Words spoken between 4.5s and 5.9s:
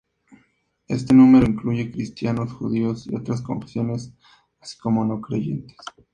así como no creyentes.